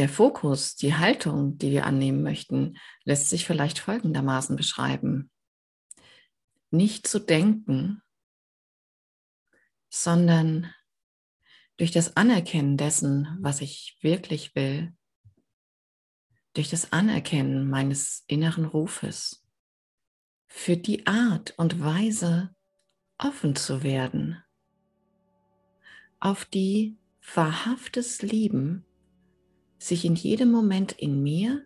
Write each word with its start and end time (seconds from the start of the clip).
der 0.00 0.08
Fokus, 0.08 0.76
die 0.76 0.94
Haltung, 0.94 1.58
die 1.58 1.72
wir 1.72 1.84
annehmen 1.84 2.22
möchten, 2.22 2.78
lässt 3.04 3.28
sich 3.28 3.44
vielleicht 3.44 3.78
folgendermaßen 3.78 4.56
beschreiben. 4.56 5.30
Nicht 6.70 7.06
zu 7.06 7.18
denken, 7.18 8.00
sondern 9.90 10.72
durch 11.76 11.90
das 11.90 12.16
Anerkennen 12.16 12.78
dessen, 12.78 13.36
was 13.42 13.60
ich 13.60 13.98
wirklich 14.00 14.54
will, 14.54 14.94
durch 16.54 16.70
das 16.70 16.92
Anerkennen 16.92 17.68
meines 17.68 18.24
inneren 18.26 18.64
Rufes, 18.64 19.46
für 20.46 20.78
die 20.78 21.06
Art 21.06 21.52
und 21.58 21.80
Weise 21.80 22.54
offen 23.18 23.54
zu 23.54 23.82
werden, 23.82 24.42
auf 26.20 26.46
die 26.46 26.96
wahrhaftes 27.34 28.22
Lieben 28.22 28.86
sich 29.80 30.04
in 30.04 30.14
jedem 30.14 30.50
Moment 30.52 30.92
in 30.92 31.22
mir 31.22 31.64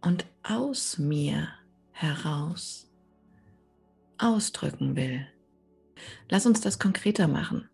und 0.00 0.26
aus 0.42 0.98
mir 0.98 1.48
heraus 1.92 2.90
ausdrücken 4.18 4.96
will. 4.96 5.26
Lass 6.30 6.46
uns 6.46 6.60
das 6.60 6.78
konkreter 6.78 7.28
machen. 7.28 7.68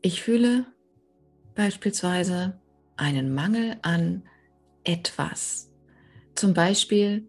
Ich 0.00 0.22
fühle 0.22 0.64
beispielsweise 1.54 2.58
einen 2.96 3.34
Mangel 3.34 3.76
an 3.82 4.22
etwas, 4.84 5.70
zum 6.34 6.54
Beispiel 6.54 7.28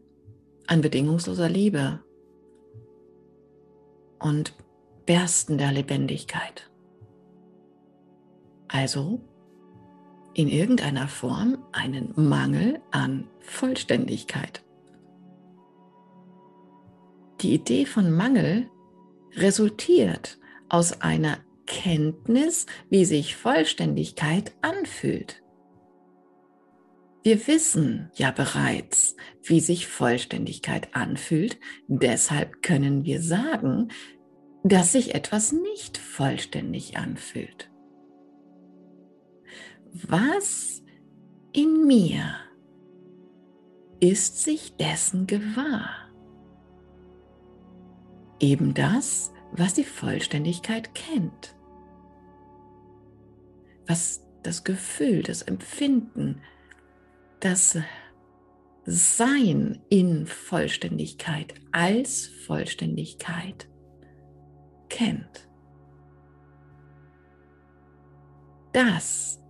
an 0.68 0.82
bedingungsloser 0.82 1.50
Liebe 1.50 2.04
und 4.20 4.54
berstender 5.06 5.72
Lebendigkeit. 5.72 6.70
Also 8.68 9.22
in 10.34 10.48
irgendeiner 10.48 11.08
Form 11.08 11.58
einen 11.72 12.14
Mangel 12.16 12.82
an 12.92 13.28
Vollständigkeit. 13.40 14.64
Die 17.42 17.54
Idee 17.54 17.86
von 17.86 18.12
Mangel 18.12 18.70
resultiert 19.34 20.38
aus 20.70 21.02
einer 21.02 21.38
Kenntnis, 21.66 22.66
wie 22.90 23.06
sich 23.06 23.36
Vollständigkeit 23.36 24.54
anfühlt. 24.62 25.42
Wir 27.24 27.48
wissen 27.48 28.10
ja 28.16 28.32
bereits, 28.32 29.16
wie 29.44 29.60
sich 29.60 29.88
Vollständigkeit 29.88 30.96
anfühlt, 30.96 31.60
deshalb 31.88 32.62
können 32.64 33.06
wir 33.06 33.22
sagen, 33.22 33.90
dass 34.64 34.92
sich 34.92 35.14
etwas 35.14 35.52
nicht 35.52 35.98
vollständig 35.98 36.98
anfühlt 36.98 37.71
was 39.94 40.84
in 41.54 41.86
mir 41.86 42.36
ist 44.00 44.44
sich 44.44 44.76
dessen 44.78 45.28
gewahr? 45.28 45.90
Eben 48.40 48.74
das, 48.74 49.32
was 49.52 49.74
die 49.74 49.84
Vollständigkeit 49.84 50.96
kennt. 50.96 51.56
Was 53.86 54.26
das 54.44 54.64
Gefühl, 54.64 55.22
das 55.24 55.42
Empfinden, 55.42 56.42
das 57.40 57.78
Sein 58.86 59.80
in 59.90 60.26
Vollständigkeit, 60.26 61.54
als 61.72 62.28
Vollständigkeit 62.48 63.70
kennt. 64.90 65.48
Das 68.74 69.41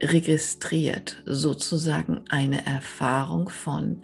registriert 0.00 1.22
sozusagen 1.26 2.24
eine 2.28 2.64
Erfahrung 2.66 3.48
von 3.48 4.02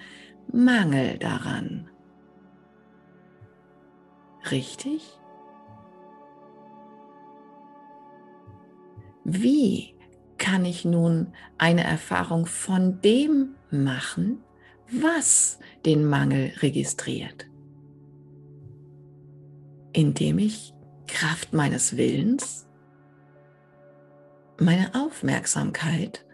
Mangel 0.52 1.18
daran. 1.18 1.88
Richtig? 4.50 5.02
Wie 9.24 9.94
kann 10.36 10.64
ich 10.64 10.84
nun 10.84 11.32
eine 11.56 11.84
Erfahrung 11.84 12.44
von 12.44 13.00
dem 13.00 13.54
machen, 13.70 14.42
was 14.90 15.58
den 15.86 16.04
Mangel 16.04 16.52
registriert? 16.60 17.46
Indem 19.92 20.38
ich 20.38 20.74
Kraft 21.06 21.54
meines 21.54 21.96
Willens 21.96 22.66
meine 24.64 24.94
Aufmerksamkeit 24.94 26.24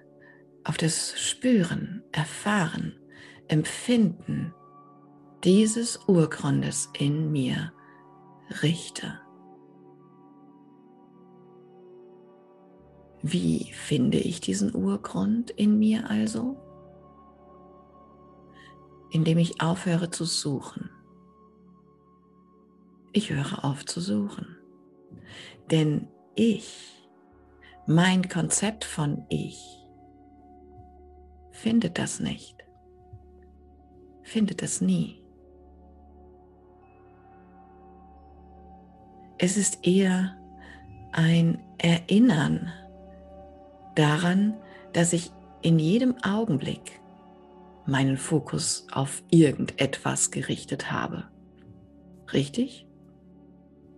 auf 0.63 0.77
das 0.77 1.19
Spüren, 1.21 2.05
Erfahren, 2.13 2.95
Empfinden 3.49 4.55
dieses 5.43 5.97
Urgrundes 6.07 6.89
in 6.97 7.33
mir 7.33 7.73
richte. 8.63 9.19
Wie 13.23 13.73
finde 13.73 14.19
ich 14.19 14.41
diesen 14.41 14.75
Urgrund 14.75 15.51
in 15.51 15.79
mir 15.79 16.09
also? 16.09 16.57
Indem 19.11 19.39
ich 19.39 19.61
aufhöre 19.61 20.11
zu 20.11 20.25
suchen. 20.25 20.89
Ich 23.13 23.31
höre 23.31 23.65
auf 23.65 23.85
zu 23.85 24.01
suchen. 24.01 24.57
Denn 25.71 26.07
ich 26.37 27.00
mein 27.91 28.29
Konzept 28.29 28.85
von 28.85 29.25
Ich 29.31 29.85
findet 31.51 31.99
das 31.99 32.21
nicht, 32.21 32.57
findet 34.23 34.63
es 34.63 34.81
nie. 34.81 35.21
Es 39.39 39.57
ist 39.57 39.85
eher 39.85 40.37
ein 41.11 41.61
Erinnern 41.79 42.73
daran, 43.97 44.55
dass 44.93 45.13
ich 45.13 45.33
in 45.61 45.81
jedem 45.81 46.15
Augenblick 46.23 47.01
meinen 47.87 48.19
Fokus 48.19 48.87
auf 48.93 49.25
irgendetwas 49.33 50.31
gerichtet 50.31 50.93
habe. 50.93 51.25
Richtig? 52.33 52.87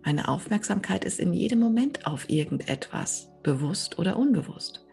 Meine 0.02 0.28
Aufmerksamkeit 0.28 1.04
ist 1.04 1.20
in 1.20 1.34
jedem 1.34 1.60
Moment 1.60 2.06
auf 2.06 2.31
irgendetwas 2.31 3.31
bewusst 3.42 3.98
oder 3.98 4.16
unbewusst. 4.16 4.84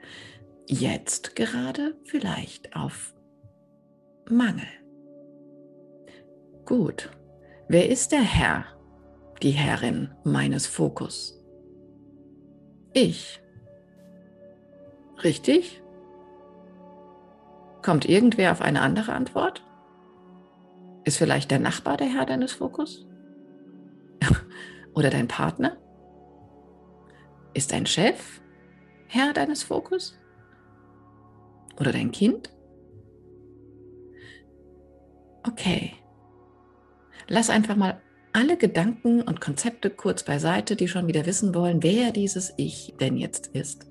Jetzt 0.67 1.35
gerade 1.35 1.95
vielleicht 2.03 2.75
auf 2.75 3.13
Mangel. 4.29 4.67
Gut, 6.65 7.09
wer 7.67 7.89
ist 7.89 8.11
der 8.11 8.21
Herr, 8.21 8.65
die 9.41 9.51
Herrin 9.51 10.11
meines 10.23 10.67
Fokus? 10.67 11.43
Ich. 12.93 13.41
Richtig? 15.23 15.81
Kommt 17.81 18.07
irgendwer 18.07 18.51
auf 18.51 18.61
eine 18.61 18.81
andere 18.81 19.13
Antwort? 19.13 19.63
Ist 21.05 21.17
vielleicht 21.17 21.49
der 21.49 21.59
Nachbar 21.59 21.97
der 21.97 22.07
Herr 22.07 22.25
deines 22.25 22.53
Fokus? 22.53 23.07
Oder 24.93 25.09
dein 25.09 25.27
Partner? 25.27 25.77
Ist 27.53 27.71
dein 27.71 27.85
Chef 27.85 28.41
Herr 29.07 29.33
deines 29.33 29.63
Fokus? 29.63 30.17
Oder 31.79 31.91
dein 31.91 32.11
Kind? 32.11 32.51
Okay. 35.47 35.93
Lass 37.27 37.49
einfach 37.49 37.75
mal 37.75 38.01
alle 38.33 38.57
Gedanken 38.57 39.21
und 39.21 39.41
Konzepte 39.41 39.89
kurz 39.89 40.23
beiseite, 40.23 40.75
die 40.75 40.87
schon 40.87 41.07
wieder 41.07 41.25
wissen 41.25 41.55
wollen, 41.55 41.81
wer 41.81 42.11
dieses 42.11 42.53
Ich 42.57 42.93
denn 42.99 43.17
jetzt 43.17 43.47
ist. 43.47 43.87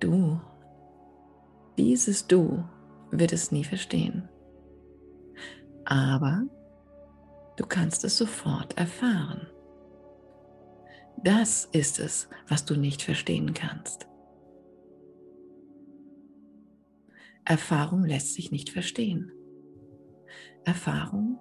Du, 0.00 0.40
dieses 1.78 2.26
Du 2.26 2.64
wird 3.12 3.32
es 3.32 3.52
nie 3.52 3.64
verstehen. 3.64 4.28
Aber 5.84 6.42
du 7.56 7.66
kannst 7.66 8.04
es 8.04 8.16
sofort 8.16 8.76
erfahren. 8.76 9.46
Das 11.22 11.66
ist 11.66 11.98
es, 11.98 12.28
was 12.48 12.64
du 12.64 12.76
nicht 12.76 13.02
verstehen 13.02 13.52
kannst. 13.52 14.08
Erfahrung 17.44 18.04
lässt 18.04 18.34
sich 18.34 18.50
nicht 18.50 18.70
verstehen. 18.70 19.32
Erfahrung 20.64 21.38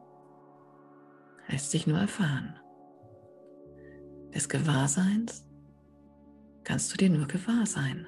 lässt 1.47 1.71
sich 1.71 1.87
nur 1.87 1.97
erfahren. 1.97 2.59
Des 4.33 4.49
Gewahrseins 4.49 5.45
kannst 6.63 6.91
du 6.91 6.97
dir 6.97 7.09
nur 7.09 7.27
gewahr 7.27 7.65
sein. 7.65 8.05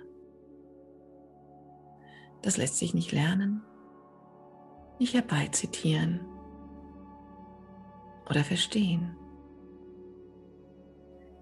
Das 2.41 2.57
lässt 2.57 2.77
sich 2.77 2.93
nicht 2.93 3.11
lernen, 3.11 3.61
nicht 4.99 5.13
herbeizitieren 5.13 6.21
oder 8.29 8.43
verstehen. 8.43 9.15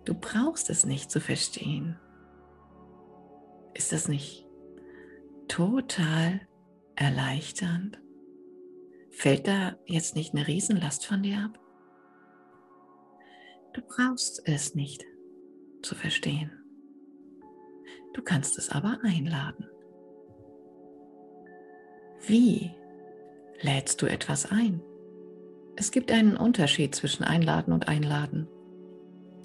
Du 0.10 0.16
brauchst 0.16 0.72
es 0.72 0.88
nicht 0.88 1.12
zu 1.12 1.22
verstehen. 1.22 1.96
Ist 3.76 3.92
das 3.92 4.08
nicht 4.08 4.48
total 5.48 6.42
erleichternd? 6.96 8.02
Fällt 9.12 9.48
da 9.48 9.76
jetzt 9.86 10.16
nicht 10.16 10.34
eine 10.34 10.48
Riesenlast 10.48 11.06
von 11.06 11.22
dir 11.22 11.38
ab? 11.38 11.60
Du 13.76 13.82
brauchst 13.82 14.42
es 14.48 14.74
nicht 14.74 15.06
zu 15.84 15.94
verstehen. 15.94 16.52
Du 18.16 18.24
kannst 18.24 18.58
es 18.58 18.70
aber 18.70 18.98
einladen. 19.04 19.70
Wie 22.26 22.72
lädst 23.62 24.02
du 24.02 24.08
etwas 24.08 24.52
ein? 24.52 24.82
Es 25.76 25.92
gibt 25.92 26.12
einen 26.12 26.36
Unterschied 26.36 26.96
zwischen 26.96 27.24
Einladen 27.24 27.72
und 27.72 27.88
Einladen. 27.88 28.48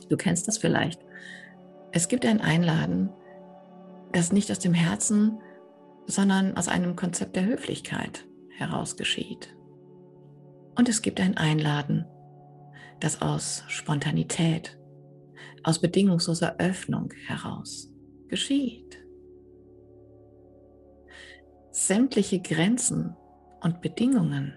Du 0.09 0.17
kennst 0.17 0.49
das 0.49 0.59
vielleicht. 0.59 1.01
Es 1.93 2.09
gibt 2.09 2.27
ein 2.27 2.41
Einladen, 2.41 3.11
das 4.13 4.33
nicht 4.33 4.51
aus 4.51 4.59
dem 4.59 4.75
Herzen, 4.75 5.39
sondern 6.07 6.57
aus 6.57 6.69
einem 6.69 6.97
Konzept 6.97 7.37
der 7.37 7.47
Höflichkeit 7.47 8.27
heraus 8.57 8.97
geschieht. 8.97 9.57
Und 10.77 10.89
es 10.89 11.03
gibt 11.03 11.21
ein 11.21 11.37
Einladen, 11.37 12.05
das 13.01 13.23
aus 13.23 13.65
Spontanität, 13.69 14.79
aus 15.63 15.81
bedingungsloser 15.81 16.57
Öffnung 16.59 17.13
heraus 17.27 17.93
geschieht. 18.29 18.99
Sämtliche 21.71 22.41
Grenzen 22.41 23.17
und 23.61 23.81
Bedingungen 23.81 24.55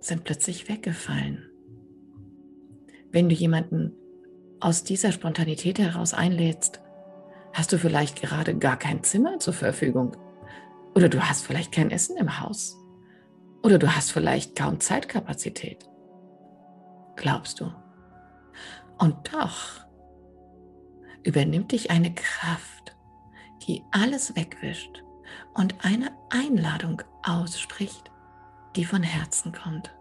sind 0.00 0.24
plötzlich 0.24 0.68
weggefallen. 0.68 1.48
Wenn 3.10 3.28
du 3.28 3.34
jemanden 3.34 3.94
aus 4.62 4.84
dieser 4.84 5.12
Spontanität 5.12 5.78
heraus 5.78 6.14
einlädst, 6.14 6.80
hast 7.52 7.72
du 7.72 7.78
vielleicht 7.78 8.22
gerade 8.22 8.56
gar 8.56 8.76
kein 8.76 9.02
Zimmer 9.02 9.38
zur 9.38 9.54
Verfügung. 9.54 10.16
Oder 10.94 11.08
du 11.08 11.20
hast 11.20 11.44
vielleicht 11.44 11.72
kein 11.72 11.90
Essen 11.90 12.16
im 12.16 12.40
Haus. 12.40 12.76
Oder 13.62 13.78
du 13.78 13.94
hast 13.94 14.12
vielleicht 14.12 14.56
kaum 14.56 14.80
Zeitkapazität. 14.80 15.88
Glaubst 17.16 17.60
du? 17.60 17.72
Und 18.98 19.32
doch 19.32 19.84
übernimmt 21.24 21.72
dich 21.72 21.90
eine 21.90 22.14
Kraft, 22.14 22.96
die 23.66 23.82
alles 23.90 24.36
wegwischt 24.36 25.02
und 25.54 25.84
eine 25.84 26.10
Einladung 26.30 27.02
ausspricht, 27.22 28.10
die 28.76 28.84
von 28.84 29.02
Herzen 29.02 29.52
kommt. 29.52 29.94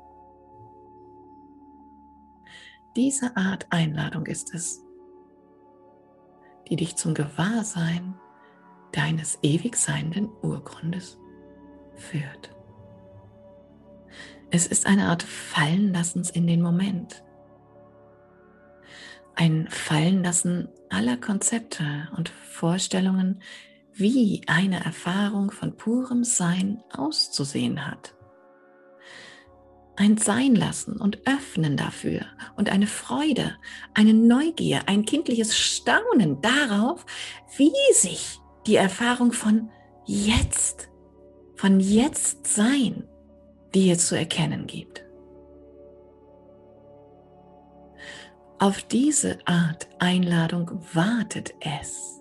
Diese 2.97 3.37
Art 3.37 3.67
Einladung 3.69 4.25
ist 4.25 4.53
es, 4.53 4.83
die 6.67 6.75
dich 6.75 6.97
zum 6.97 7.13
Gewahrsein 7.13 8.15
deines 8.91 9.39
ewig 9.43 9.77
seienden 9.77 10.29
Urgrundes 10.41 11.17
führt. 11.95 12.53
Es 14.49 14.67
ist 14.67 14.87
eine 14.87 15.07
Art 15.07 15.23
Fallenlassens 15.23 16.29
in 16.29 16.47
den 16.47 16.61
Moment. 16.61 17.23
Ein 19.35 19.69
Fallenlassen 19.69 20.67
aller 20.89 21.15
Konzepte 21.15 22.09
und 22.17 22.27
Vorstellungen, 22.27 23.41
wie 23.93 24.41
eine 24.47 24.83
Erfahrung 24.83 25.51
von 25.51 25.77
purem 25.77 26.25
Sein 26.25 26.83
auszusehen 26.91 27.87
hat. 27.87 28.15
Ein 30.01 30.17
Sein 30.17 30.55
lassen 30.55 30.99
und 30.99 31.27
öffnen 31.27 31.77
dafür 31.77 32.21
und 32.55 32.71
eine 32.71 32.87
Freude, 32.87 33.55
eine 33.93 34.15
Neugier, 34.15 34.81
ein 34.87 35.05
kindliches 35.05 35.55
Staunen 35.55 36.41
darauf, 36.41 37.05
wie 37.55 37.71
sich 37.93 38.39
die 38.65 38.77
Erfahrung 38.77 39.31
von 39.31 39.69
jetzt, 40.07 40.89
von 41.55 41.79
jetzt 41.79 42.47
sein, 42.47 43.07
es 43.75 44.07
zu 44.07 44.17
erkennen 44.17 44.65
gibt. 44.65 45.05
Auf 48.57 48.81
diese 48.81 49.37
Art 49.45 49.87
Einladung 49.99 50.81
wartet 50.93 51.53
es. 51.59 52.19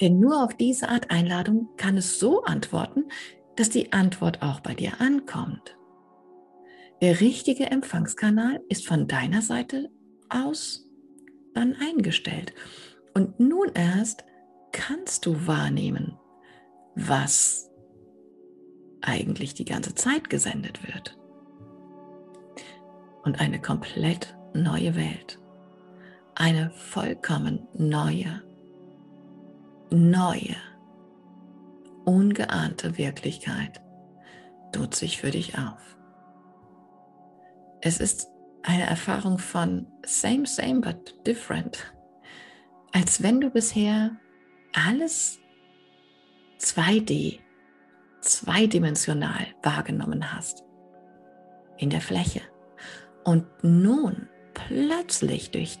Denn 0.00 0.20
nur 0.20 0.44
auf 0.44 0.54
diese 0.54 0.88
Art 0.88 1.10
Einladung 1.10 1.70
kann 1.76 1.96
es 1.96 2.20
so 2.20 2.44
antworten, 2.44 3.06
dass 3.56 3.68
die 3.68 3.92
Antwort 3.92 4.42
auch 4.42 4.60
bei 4.60 4.74
dir 4.74 5.00
ankommt. 5.00 5.76
Der 7.02 7.20
richtige 7.20 7.66
Empfangskanal 7.66 8.60
ist 8.68 8.86
von 8.86 9.08
deiner 9.08 9.42
Seite 9.42 9.90
aus 10.28 10.88
dann 11.52 11.74
eingestellt. 11.74 12.54
Und 13.12 13.40
nun 13.40 13.70
erst 13.74 14.24
kannst 14.70 15.26
du 15.26 15.48
wahrnehmen, 15.48 16.16
was 16.94 17.68
eigentlich 19.00 19.52
die 19.54 19.64
ganze 19.64 19.96
Zeit 19.96 20.30
gesendet 20.30 20.86
wird. 20.86 21.18
Und 23.24 23.40
eine 23.40 23.60
komplett 23.60 24.36
neue 24.54 24.94
Welt, 24.94 25.40
eine 26.36 26.70
vollkommen 26.70 27.66
neue, 27.74 28.44
neue, 29.90 30.54
ungeahnte 32.04 32.96
Wirklichkeit 32.96 33.82
tut 34.70 34.94
sich 34.94 35.18
für 35.18 35.32
dich 35.32 35.58
auf. 35.58 35.98
Es 37.82 37.98
ist 37.98 38.28
eine 38.62 38.86
Erfahrung 38.86 39.38
von 39.38 39.86
same, 40.06 40.46
same, 40.46 40.80
but 40.80 41.26
different. 41.26 41.92
Als 42.92 43.22
wenn 43.22 43.40
du 43.40 43.50
bisher 43.50 44.16
alles 44.72 45.40
2D, 46.60 47.40
zweidimensional 48.20 49.48
wahrgenommen 49.64 50.32
hast. 50.32 50.62
In 51.76 51.90
der 51.90 52.00
Fläche. 52.00 52.42
Und 53.24 53.46
nun 53.62 54.28
plötzlich 54.54 55.50
durch 55.50 55.78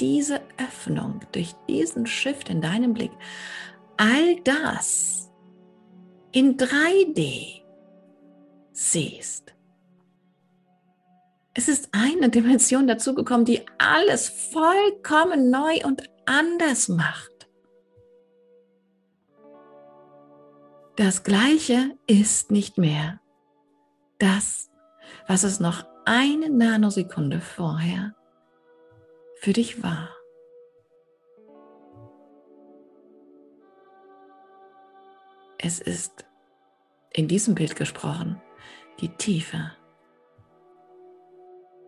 diese 0.00 0.40
Öffnung, 0.56 1.20
durch 1.32 1.52
diesen 1.68 2.06
Shift 2.06 2.48
in 2.48 2.62
deinem 2.62 2.94
Blick, 2.94 3.12
all 3.98 4.40
das 4.42 5.30
in 6.32 6.56
3D 6.56 7.62
siehst. 8.72 9.55
Es 11.58 11.68
ist 11.68 11.88
eine 11.92 12.28
Dimension 12.28 12.86
dazugekommen, 12.86 13.46
die 13.46 13.62
alles 13.78 14.28
vollkommen 14.28 15.48
neu 15.48 15.78
und 15.86 16.02
anders 16.26 16.88
macht. 16.88 17.48
Das 20.96 21.22
Gleiche 21.22 21.96
ist 22.06 22.50
nicht 22.50 22.76
mehr 22.76 23.20
das, 24.18 24.70
was 25.28 25.44
es 25.44 25.58
noch 25.58 25.86
eine 26.04 26.50
Nanosekunde 26.50 27.40
vorher 27.40 28.14
für 29.36 29.54
dich 29.54 29.82
war. 29.82 30.10
Es 35.56 35.80
ist 35.80 36.26
in 37.14 37.28
diesem 37.28 37.54
Bild 37.54 37.76
gesprochen 37.76 38.42
die 39.00 39.08
Tiefe 39.08 39.72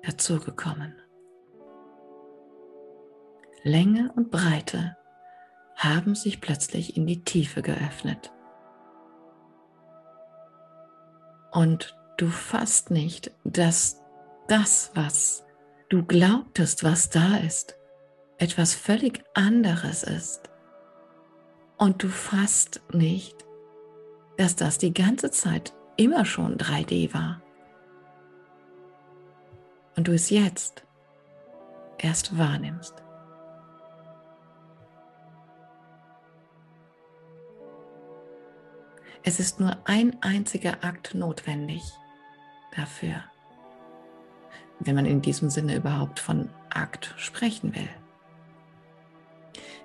dazugekommen. 0.02 0.94
Länge 3.62 4.12
und 4.14 4.30
Breite 4.30 4.96
haben 5.76 6.14
sich 6.14 6.40
plötzlich 6.40 6.96
in 6.96 7.06
die 7.06 7.22
Tiefe 7.24 7.62
geöffnet. 7.62 8.32
Und 11.52 11.96
du 12.16 12.28
fasst 12.28 12.90
nicht, 12.90 13.32
dass 13.44 14.00
das, 14.48 14.90
was 14.94 15.44
du 15.88 16.04
glaubtest, 16.04 16.84
was 16.84 17.10
da 17.10 17.36
ist, 17.36 17.76
etwas 18.38 18.74
völlig 18.74 19.24
anderes 19.34 20.02
ist. 20.02 20.50
Und 21.76 22.02
du 22.02 22.08
fasst 22.08 22.80
nicht, 22.92 23.44
dass 24.36 24.56
das 24.56 24.78
die 24.78 24.94
ganze 24.94 25.30
Zeit 25.30 25.74
immer 25.96 26.24
schon 26.24 26.56
3D 26.56 27.12
war. 27.14 27.42
Und 29.98 30.06
du 30.06 30.12
es 30.12 30.30
jetzt 30.30 30.84
erst 31.98 32.38
wahrnimmst. 32.38 32.94
Es 39.24 39.40
ist 39.40 39.58
nur 39.58 39.76
ein 39.86 40.16
einziger 40.22 40.84
Akt 40.84 41.16
notwendig 41.16 41.82
dafür, 42.76 43.24
wenn 44.78 44.94
man 44.94 45.04
in 45.04 45.20
diesem 45.20 45.50
Sinne 45.50 45.74
überhaupt 45.74 46.20
von 46.20 46.48
Akt 46.70 47.12
sprechen 47.16 47.74
will. 47.74 47.90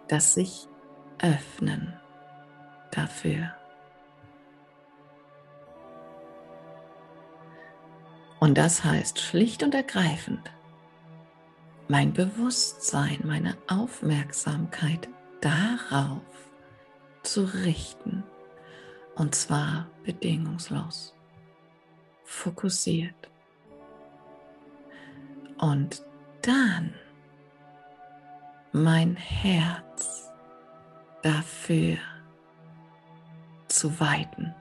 Das 0.09 0.35
sich 0.35 0.67
öffnen 1.23 1.91
dafür. 2.91 3.51
Und 8.43 8.55
das 8.55 8.83
heißt 8.83 9.21
schlicht 9.21 9.63
und 9.63 9.73
ergreifend, 9.73 10.51
mein 11.87 12.11
Bewusstsein, 12.11 13.19
meine 13.23 13.55
Aufmerksamkeit 13.69 15.07
darauf 15.39 16.19
zu 17.21 17.45
richten. 17.45 18.21
Und 19.15 19.33
zwar 19.33 19.87
bedingungslos, 20.03 21.15
fokussiert. 22.25 23.15
Und 25.57 26.03
dann 26.41 26.93
mein 28.73 29.15
Herz 29.15 30.29
dafür 31.21 31.95
zu 33.69 34.01
weiten. 34.01 34.53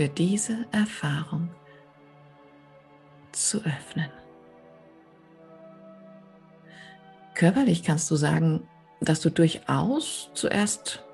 Für 0.00 0.08
diese 0.08 0.64
Erfahrung 0.72 1.50
zu 3.32 3.58
öffnen. 3.58 4.10
Körperlich 7.34 7.82
kannst 7.82 8.10
du 8.10 8.16
sagen, 8.16 8.66
dass 9.02 9.20
du 9.20 9.28
durchaus 9.28 10.30
zuerst 10.32 11.04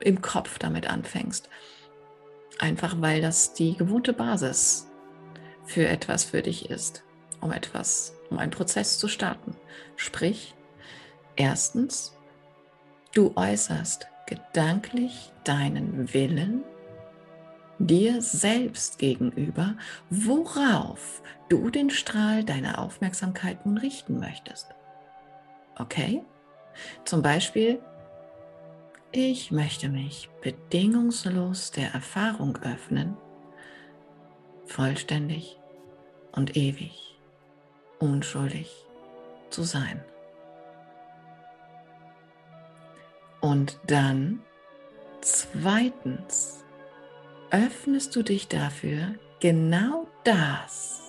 im 0.00 0.20
Kopf 0.20 0.58
damit 0.58 0.90
anfängst. 0.90 1.48
Einfach 2.58 3.00
weil 3.00 3.22
das 3.22 3.54
die 3.54 3.78
gewohnte 3.78 4.12
Basis 4.12 4.86
für 5.64 5.88
etwas 5.88 6.22
für 6.22 6.42
dich 6.42 6.68
ist, 6.68 7.02
um 7.40 7.50
etwas, 7.50 8.12
um 8.28 8.36
einen 8.36 8.50
Prozess 8.50 8.98
zu 8.98 9.08
starten. 9.08 9.56
Sprich, 9.96 10.54
erstens, 11.34 12.14
du 13.14 13.32
äußerst 13.36 14.06
gedanklich 14.26 15.32
deinen 15.44 16.12
Willen 16.12 16.62
dir 17.78 18.22
selbst 18.22 18.98
gegenüber, 18.98 19.76
worauf 20.10 21.22
du 21.48 21.70
den 21.70 21.90
Strahl 21.90 22.44
deiner 22.44 22.78
Aufmerksamkeit 22.78 23.64
nun 23.66 23.78
richten 23.78 24.18
möchtest. 24.18 24.68
Okay? 25.78 26.22
Zum 27.04 27.22
Beispiel, 27.22 27.80
ich 29.12 29.50
möchte 29.50 29.88
mich 29.88 30.28
bedingungslos 30.42 31.70
der 31.70 31.92
Erfahrung 31.92 32.58
öffnen, 32.58 33.16
vollständig 34.66 35.58
und 36.32 36.56
ewig, 36.56 37.18
unschuldig 37.98 38.70
zu 39.50 39.62
sein. 39.62 40.04
Und 43.40 43.78
dann 43.86 44.40
zweitens 45.20 46.64
öffnest 47.50 48.14
du 48.16 48.22
dich 48.22 48.48
dafür, 48.48 49.14
genau 49.40 50.06
das 50.24 51.02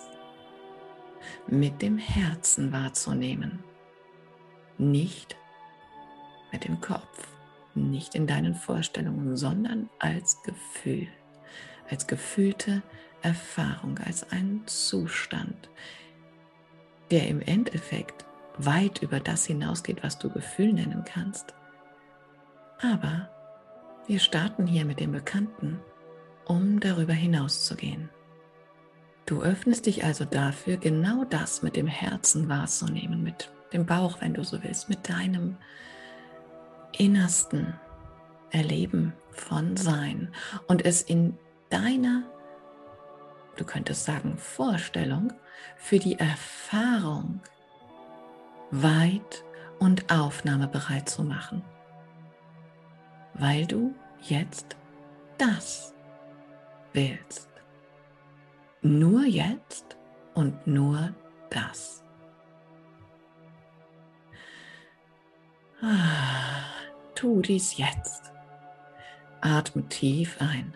mit 1.48 1.82
dem 1.82 1.98
Herzen 1.98 2.72
wahrzunehmen, 2.72 3.64
nicht 4.78 5.36
mit 6.52 6.66
dem 6.66 6.82
Kopf, 6.82 7.28
nicht 7.74 8.16
in 8.16 8.28
deinen 8.28 8.56
Vorstellungen, 8.56 9.38
sondern 9.38 9.90
als 10.00 10.42
Gefühl, 10.44 11.08
als 11.90 12.08
gefühlte 12.08 12.82
Erfahrung, 13.22 13.98
als 14.00 14.32
ein 14.32 14.62
Zustand, 14.66 15.70
der 17.12 17.28
im 17.28 17.42
Endeffekt 17.42 18.26
weit 18.58 19.02
über 19.02 19.20
das 19.20 19.46
hinausgeht, 19.46 20.04
was 20.04 20.20
du 20.20 20.30
Gefühl 20.30 20.74
nennen 20.74 21.04
kannst. 21.06 21.54
Aber 22.82 23.30
wir 24.08 24.20
starten 24.20 24.68
hier 24.68 24.86
mit 24.86 25.00
dem 25.00 25.12
Bekannten 25.12 25.80
um 26.48 26.80
darüber 26.80 27.14
hinauszugehen. 27.14 28.10
Du 29.26 29.42
öffnest 29.42 29.86
dich 29.86 30.06
also 30.06 30.24
dafür, 30.24 30.78
genau 30.78 31.26
das 31.26 31.62
mit 31.62 31.76
dem 31.76 31.88
Herzen 31.88 32.48
wahrzunehmen, 32.48 33.22
mit 33.22 33.52
dem 33.74 33.86
Bauch, 33.86 34.22
wenn 34.22 34.34
du 34.34 34.44
so 34.44 34.64
willst, 34.64 34.88
mit 34.88 35.10
deinem 35.10 35.58
innersten 36.98 37.74
Erleben 38.52 39.14
von 39.32 39.76
Sein 39.76 40.32
und 40.68 40.86
es 40.86 41.02
in 41.02 41.38
deiner, 41.70 42.24
du 43.58 43.66
könntest 43.66 44.06
sagen, 44.06 44.38
Vorstellung 44.38 45.34
für 45.76 46.00
die 46.00 46.18
Erfahrung 46.18 47.42
weit 48.72 49.44
und 49.80 50.10
aufnahmebereit 50.10 51.10
zu 51.10 51.24
machen, 51.24 51.62
weil 53.34 53.66
du 53.66 53.94
jetzt 54.22 54.78
das 55.38 55.94
willst. 56.98 57.48
Nur 58.82 59.24
jetzt 59.26 59.98
und 60.34 60.66
nur 60.66 61.14
das. 61.52 62.04
Ah, 65.82 66.66
tu 67.14 67.42
dies 67.42 67.78
jetzt. 67.78 68.32
Atme 69.42 69.88
tief 69.90 70.38
ein. 70.40 70.74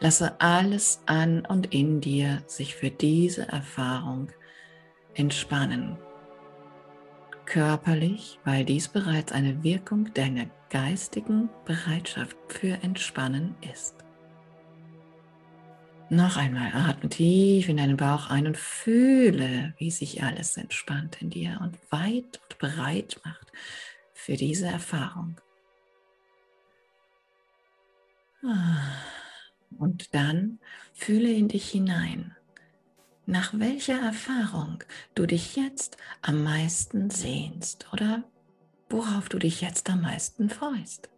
Lasse 0.00 0.38
alles 0.40 1.00
an 1.06 1.46
und 1.46 1.72
in 1.72 2.02
dir 2.02 2.42
sich 2.46 2.76
für 2.76 2.90
diese 2.90 3.48
Erfahrung 3.48 4.28
entspannen. 5.14 5.96
Körperlich, 7.46 8.38
weil 8.44 8.66
dies 8.66 8.88
bereits 8.88 9.32
eine 9.32 9.64
Wirkung 9.64 10.12
deiner 10.12 10.44
geistigen 10.68 11.48
Bereitschaft 11.64 12.36
für 12.48 12.74
Entspannen 12.82 13.56
ist. 13.72 14.04
Noch 16.10 16.38
einmal 16.38 16.72
atme 16.74 17.10
tief 17.10 17.68
in 17.68 17.76
deinen 17.76 17.98
Bauch 17.98 18.30
ein 18.30 18.46
und 18.46 18.56
fühle, 18.56 19.74
wie 19.76 19.90
sich 19.90 20.22
alles 20.22 20.56
entspannt 20.56 21.20
in 21.20 21.28
dir 21.28 21.58
und 21.60 21.76
weit 21.90 22.40
und 22.42 22.58
bereit 22.58 23.20
macht 23.24 23.52
für 24.14 24.36
diese 24.36 24.66
Erfahrung. 24.66 25.38
Ah, 28.42 28.94
und 29.78 30.14
dann 30.14 30.60
fühle 30.94 31.30
in 31.30 31.48
dich 31.48 31.70
hinein, 31.70 32.34
nach 33.26 33.52
welcher 33.58 34.00
Erfahrung 34.00 34.82
du 35.14 35.26
dich 35.26 35.56
jetzt 35.56 35.98
am 36.22 36.42
meisten 36.42 37.10
sehnst 37.10 37.86
oder 37.92 38.24
worauf 38.88 39.28
du 39.28 39.38
dich 39.38 39.60
jetzt 39.60 39.90
am 39.90 40.00
meisten 40.00 40.48
freust. 40.48 41.10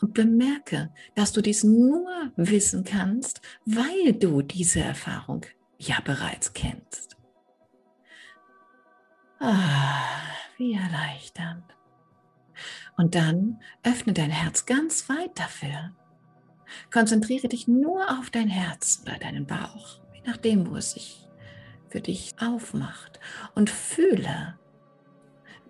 Und 0.00 0.14
bemerke, 0.14 0.92
dass 1.14 1.32
du 1.32 1.40
dies 1.40 1.64
nur 1.64 2.32
wissen 2.36 2.84
kannst, 2.84 3.40
weil 3.64 4.12
du 4.12 4.42
diese 4.42 4.80
Erfahrung 4.80 5.44
ja 5.78 6.00
bereits 6.04 6.52
kennst. 6.52 7.16
Ah, 9.40 10.02
wie 10.56 10.74
erleichternd. 10.74 11.64
Und 12.96 13.14
dann 13.14 13.60
öffne 13.84 14.12
dein 14.12 14.30
Herz 14.30 14.66
ganz 14.66 15.08
weit 15.08 15.38
dafür. 15.38 15.94
Konzentriere 16.92 17.48
dich 17.48 17.68
nur 17.68 18.18
auf 18.18 18.30
dein 18.30 18.48
Herz 18.48 19.00
oder 19.02 19.18
deinen 19.18 19.46
Bauch, 19.46 20.00
je 20.12 20.22
nachdem, 20.26 20.68
wo 20.68 20.76
es 20.76 20.92
sich 20.92 21.28
für 21.88 22.00
dich 22.00 22.34
aufmacht. 22.40 23.20
Und 23.54 23.70
fühle, 23.70 24.58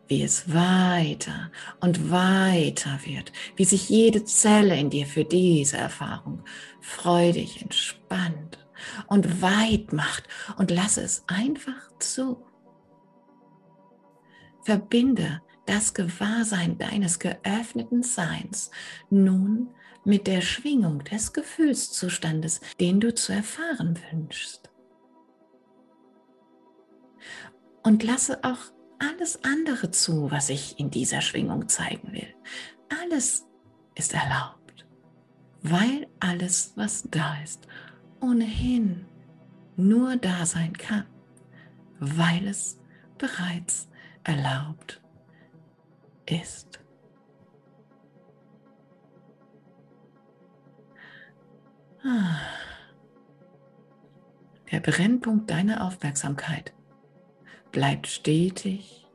wie 0.09 0.23
es 0.23 0.53
weiter 0.53 1.51
und 1.81 2.11
weiter 2.11 2.99
wird, 3.05 3.33
wie 3.57 3.65
sich 3.65 3.89
jede 3.89 4.25
Zelle 4.25 4.77
in 4.77 4.91
dir 4.91 5.07
für 5.07 5.25
diese 5.25 5.77
Erfahrung 5.77 6.43
freudig 6.81 7.63
entspannt 7.63 8.67
und 9.07 9.43
weit 9.43 9.93
macht 9.93 10.25
und 10.57 10.71
lasse 10.71 11.03
es 11.03 11.25
einfach 11.27 11.93
zu. 11.99 12.45
Verbinde 14.63 15.43
das 15.67 15.93
Gewahrsein 15.93 16.79
deines 16.79 17.19
geöffneten 17.19 18.03
Seins 18.03 18.71
nun 19.11 19.69
mit 20.05 20.27
der 20.27 20.41
Schwingung 20.41 21.05
des 21.05 21.35
Gefühlszustandes, 21.35 22.61
den 22.81 23.01
du 23.01 23.15
zu 23.15 23.33
erfahren 23.33 23.99
wünschst. 24.11 24.71
Und 27.83 28.03
lasse 28.03 28.43
auch 28.45 28.73
alles 28.99 29.45
andere 29.45 29.91
zu, 29.91 30.31
was 30.31 30.49
ich 30.51 30.79
in 30.79 30.91
dieser 30.91 31.21
Schwingung 31.21 31.69
zeigen 31.69 32.13
will. 32.13 32.35
Alles 33.03 33.47
ist 33.95 34.15
erlaubt, 34.15 34.87
weil 35.63 36.07
alles, 36.21 36.73
was 36.77 37.05
da 37.11 37.41
ist, 37.43 37.67
ohnehin 38.21 39.07
nur 39.77 40.17
da 40.17 40.47
sein 40.47 40.73
kann, 40.73 41.05
weil 42.01 42.47
es 42.49 42.79
bereits 43.19 43.89
erlaubt 44.25 45.01
ist. 46.27 46.81
Ah. 52.05 52.37
Der 54.71 54.81
Brennpunkt 54.81 55.51
deiner 55.51 55.85
Aufmerksamkeit 55.87 56.75
bleibt 57.73 58.07
stetig 58.07 59.07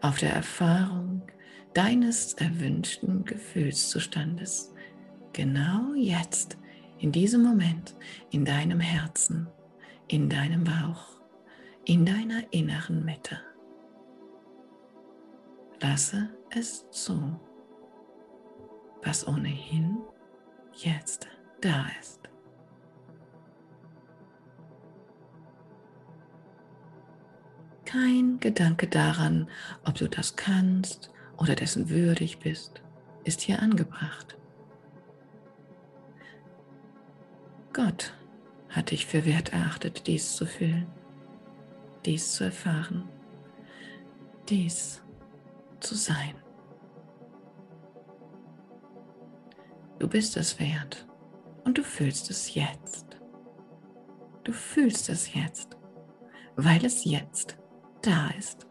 auf 0.00 0.18
der 0.18 0.32
Erfahrung 0.32 1.22
deines 1.74 2.34
erwünschten 2.34 3.24
Gefühlszustandes. 3.24 4.72
Genau 5.32 5.94
jetzt, 5.94 6.58
in 6.98 7.12
diesem 7.12 7.42
Moment, 7.42 7.94
in 8.30 8.44
deinem 8.44 8.80
Herzen, 8.80 9.48
in 10.08 10.28
deinem 10.28 10.64
Bauch, 10.64 11.20
in 11.84 12.04
deiner 12.04 12.42
inneren 12.52 13.04
Mitte. 13.04 13.38
lasse 15.80 16.28
es 16.50 16.88
zu, 16.90 17.38
was 19.02 19.26
ohnehin 19.26 19.98
jetzt 20.74 21.28
da 21.60 21.86
ist. 22.00 22.27
Kein 27.88 28.38
Gedanke 28.38 28.86
daran, 28.86 29.48
ob 29.82 29.94
du 29.94 30.10
das 30.10 30.36
kannst 30.36 31.10
oder 31.38 31.54
dessen 31.54 31.88
würdig 31.88 32.38
bist, 32.38 32.82
ist 33.24 33.40
hier 33.40 33.62
angebracht. 33.62 34.36
Gott 37.72 38.12
hat 38.68 38.90
dich 38.90 39.06
für 39.06 39.24
wert 39.24 39.54
erachtet, 39.54 40.06
dies 40.06 40.36
zu 40.36 40.44
fühlen, 40.44 40.86
dies 42.04 42.34
zu 42.34 42.44
erfahren, 42.44 43.08
dies 44.50 45.02
zu 45.80 45.94
sein. 45.94 46.34
Du 49.98 50.08
bist 50.08 50.36
es 50.36 50.60
wert 50.60 51.08
und 51.64 51.78
du 51.78 51.82
fühlst 51.82 52.28
es 52.28 52.54
jetzt. 52.54 53.16
Du 54.44 54.52
fühlst 54.52 55.08
es 55.08 55.32
jetzt, 55.32 55.78
weil 56.54 56.84
es 56.84 57.06
jetzt 57.06 57.56
da 58.02 58.28
ist 58.38 58.66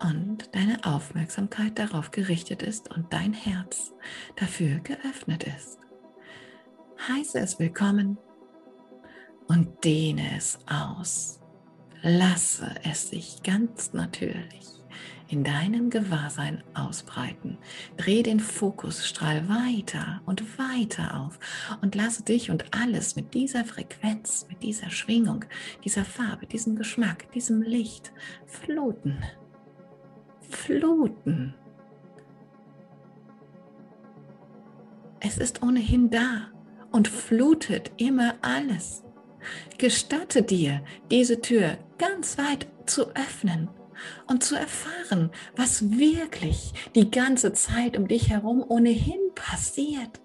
und 0.00 0.54
deine 0.54 0.84
Aufmerksamkeit 0.84 1.78
darauf 1.78 2.10
gerichtet 2.10 2.62
ist 2.62 2.90
und 2.94 3.12
dein 3.12 3.32
Herz 3.32 3.92
dafür 4.36 4.78
geöffnet 4.80 5.44
ist. 5.44 5.78
Heiße 7.08 7.38
es 7.38 7.58
willkommen 7.58 8.18
und 9.48 9.84
dehne 9.84 10.36
es 10.36 10.58
aus. 10.66 11.40
Lasse 12.08 12.72
es 12.84 13.10
sich 13.10 13.42
ganz 13.42 13.92
natürlich 13.92 14.84
in 15.26 15.42
deinem 15.42 15.90
Gewahrsein 15.90 16.62
ausbreiten. 16.72 17.58
Dreh 17.96 18.22
den 18.22 18.38
Fokusstrahl 18.38 19.48
weiter 19.48 20.20
und 20.24 20.56
weiter 20.56 21.20
auf 21.20 21.40
und 21.82 21.96
lasse 21.96 22.22
dich 22.22 22.52
und 22.52 22.72
alles 22.72 23.16
mit 23.16 23.34
dieser 23.34 23.64
Frequenz, 23.64 24.46
mit 24.48 24.62
dieser 24.62 24.90
Schwingung, 24.90 25.46
dieser 25.82 26.04
Farbe, 26.04 26.46
diesem 26.46 26.76
Geschmack, 26.76 27.28
diesem 27.32 27.60
Licht 27.60 28.12
fluten. 28.46 29.18
Fluten. 30.48 31.54
Es 35.18 35.38
ist 35.38 35.60
ohnehin 35.60 36.08
da 36.08 36.52
und 36.92 37.08
flutet 37.08 37.90
immer 37.96 38.36
alles. 38.42 39.02
Gestatte 39.78 40.42
dir, 40.42 40.84
diese 41.10 41.40
Tür 41.40 41.78
ganz 41.98 42.38
weit 42.38 42.66
zu 42.86 43.08
öffnen 43.14 43.68
und 44.26 44.44
zu 44.44 44.56
erfahren, 44.56 45.30
was 45.54 45.90
wirklich 45.90 46.72
die 46.94 47.10
ganze 47.10 47.52
Zeit 47.52 47.96
um 47.96 48.08
dich 48.08 48.30
herum 48.30 48.64
ohnehin 48.66 49.34
passiert, 49.34 50.20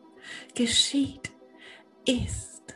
geschieht, 0.56 1.32
ist. 2.06 2.76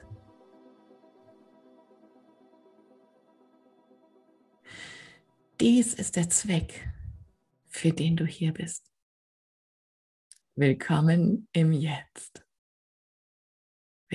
Dies 5.59 5.93
ist 5.93 6.15
der 6.15 6.29
Zweck, 6.29 6.89
für 7.67 7.91
den 7.91 8.17
du 8.17 8.25
hier 8.25 8.53
bist. 8.53 8.91
Willkommen 10.55 11.47
im 11.53 11.71
Jetzt. 11.71 12.44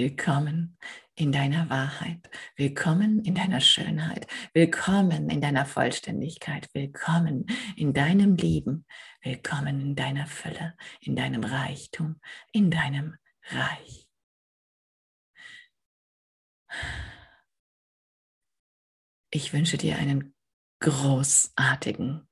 Willkommen 0.02 0.78
in 1.14 1.30
deiner 1.30 1.68
Wahrheit. 1.68 2.30
Willkommen 2.56 3.22
in 3.22 3.34
deiner 3.34 3.60
Schönheit. 3.60 4.26
Willkommen 4.54 5.28
in 5.28 5.42
deiner 5.42 5.66
Vollständigkeit. 5.66 6.70
Willkommen 6.72 7.44
in 7.76 7.92
deinem 7.92 8.34
Leben. 8.34 8.86
Willkommen 9.20 9.78
in 9.78 9.94
deiner 9.94 10.26
Fülle, 10.26 10.74
in 11.02 11.16
deinem 11.16 11.44
Reichtum, 11.44 12.18
in 12.50 12.70
deinem 12.70 13.18
Reich. 13.50 14.08
Ich 19.30 19.52
wünsche 19.52 19.76
dir 19.76 19.98
einen 19.98 20.34
großartigen, 20.78 22.26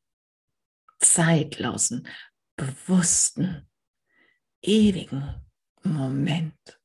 zeitlosen, 1.00 2.08
bewussten, 2.56 3.68
ewigen 4.62 5.44
Moment 5.82 6.77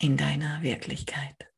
in 0.00 0.16
deiner 0.16 0.62
Wirklichkeit. 0.62 1.49